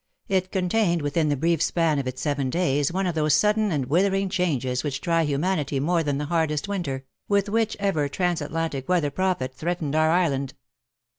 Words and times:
It 0.27 0.51
contained 0.51 1.03
within 1.03 1.29
the 1.29 1.37
brief 1.37 1.61
span 1.61 1.99
of 1.99 2.07
its 2.07 2.23
seven 2.23 2.49
days 2.49 2.91
one 2.91 3.05
of 3.05 3.13
those 3.13 3.35
sndden 3.35 3.69
and 3.71 3.85
withering 3.85 4.29
changes 4.29 4.83
which 4.83 4.99
try 4.99 5.21
humanity 5.25 5.79
more 5.79 6.01
than 6.01 6.17
the 6.17 6.25
hardest 6.25 6.67
winter,, 6.67 7.05
with 7.29 7.49
which 7.49 7.77
ever 7.79 8.09
Transatlantic 8.09 8.89
weather 8.89 9.11
prophet 9.11 9.53
threatened 9.53 9.95
our 9.95 10.09
island. 10.09 10.55